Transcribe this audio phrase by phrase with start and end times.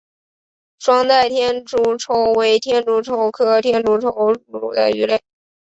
[0.79, 5.21] 双带天竺鲷为天竺鲷科天竺鲷属的鱼类。